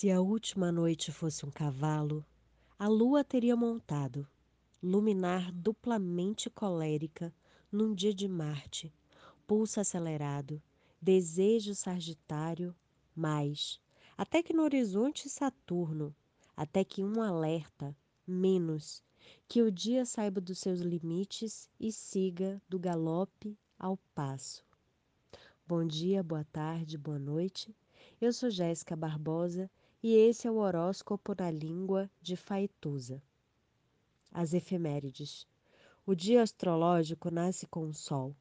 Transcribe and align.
Se 0.00 0.10
a 0.10 0.18
última 0.18 0.72
noite 0.72 1.12
fosse 1.12 1.44
um 1.44 1.50
cavalo, 1.50 2.24
a 2.78 2.88
lua 2.88 3.22
teria 3.22 3.54
montado, 3.54 4.26
luminar 4.82 5.52
duplamente 5.52 6.48
colérica 6.48 7.30
num 7.70 7.94
dia 7.94 8.14
de 8.14 8.26
Marte, 8.26 8.90
pulso 9.46 9.78
acelerado, 9.78 10.62
desejo 11.02 11.74
Sagitário, 11.74 12.74
mais, 13.14 13.78
até 14.16 14.42
que 14.42 14.54
no 14.54 14.62
horizonte 14.62 15.28
Saturno, 15.28 16.16
até 16.56 16.82
que 16.82 17.04
um 17.04 17.20
alerta, 17.20 17.94
menos, 18.26 19.04
que 19.46 19.60
o 19.60 19.70
dia 19.70 20.06
saiba 20.06 20.40
dos 20.40 20.60
seus 20.60 20.80
limites 20.80 21.68
e 21.78 21.92
siga 21.92 22.58
do 22.66 22.78
galope 22.78 23.54
ao 23.78 23.98
passo. 24.14 24.64
Bom 25.66 25.86
dia, 25.86 26.22
boa 26.22 26.46
tarde, 26.50 26.96
boa 26.96 27.18
noite. 27.18 27.76
Eu 28.18 28.32
sou 28.32 28.48
Jéssica 28.48 28.96
Barbosa 28.96 29.70
e 30.02 30.14
esse 30.14 30.46
é 30.46 30.50
o 30.50 30.56
horóscopo 30.56 31.34
na 31.38 31.50
língua 31.50 32.10
de 32.22 32.36
Faituza. 32.36 33.22
As 34.32 34.54
efemérides. 34.54 35.46
O 36.06 36.14
dia 36.14 36.42
astrológico 36.42 37.30
nasce 37.30 37.66
com 37.66 37.86
o 37.86 37.92
Sol. 37.92 38.34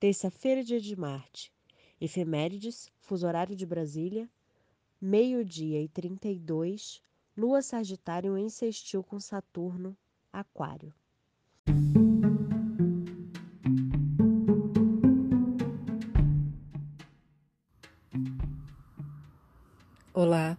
Terça-feira, 0.00 0.64
dia 0.64 0.80
de 0.80 0.96
Marte. 0.96 1.52
Efemérides, 2.00 2.90
fuso 3.00 3.26
horário 3.26 3.54
de 3.54 3.66
Brasília, 3.66 4.28
meio-dia 5.00 5.80
e 5.80 5.88
32, 5.88 7.00
Lua 7.36 7.62
Sagitário 7.62 8.34
sextil 8.50 9.02
com 9.02 9.20
Saturno, 9.20 9.96
Aquário. 10.32 10.92
Olá, 20.12 20.58